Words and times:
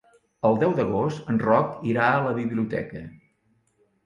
El 0.47 0.55
deu 0.61 0.71
d'agost 0.79 1.29
en 1.33 1.37
Roc 1.43 1.75
irà 1.93 2.09
a 2.15 2.25
la 2.29 2.33
biblioteca. 2.39 3.05